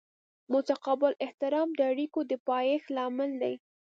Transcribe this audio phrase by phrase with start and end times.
[0.53, 3.55] متقابل احترام د اړیکو د پایښت لامل دی.